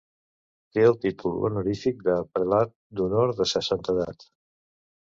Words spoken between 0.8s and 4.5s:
el títol honorífic de Prelat d'Honor de Sa Santedat.